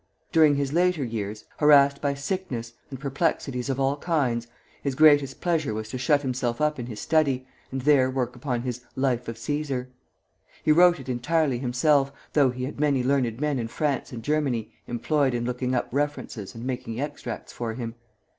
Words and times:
During 0.31 0.55
his 0.55 0.73
later 0.73 1.03
years, 1.03 1.45
harassed 1.57 2.01
by 2.01 2.15
sickness 2.15 2.73
and 2.89 2.99
perplexities 2.99 3.69
of 3.69 3.79
all 3.79 3.97
kinds, 3.97 4.47
his 4.81 4.95
greatest 4.95 5.41
pleasure 5.41 5.75
was 5.75 5.89
to 5.89 5.99
shut 5.99 6.23
himself 6.23 6.59
up 6.59 6.79
in 6.79 6.87
his 6.87 6.99
study, 6.99 7.45
and 7.71 7.81
there 7.81 8.09
work 8.09 8.35
upon 8.35 8.63
his 8.63 8.81
"Life 8.95 9.27
of 9.27 9.35
Cæsar." 9.35 9.89
He 10.63 10.71
wrote 10.71 10.99
it 10.99 11.07
entirely 11.07 11.59
himself, 11.59 12.11
though 12.33 12.49
he 12.49 12.63
had 12.63 12.79
many 12.79 13.03
learned 13.03 13.39
men 13.39 13.59
in 13.59 13.67
France 13.67 14.11
and 14.11 14.23
Germany 14.23 14.73
employed 14.87 15.35
in 15.35 15.45
looking 15.45 15.75
up 15.75 15.87
references 15.91 16.55
and 16.55 16.65
making 16.65 16.99
extracts 16.99 17.53
for 17.53 17.75
him. 17.75 17.93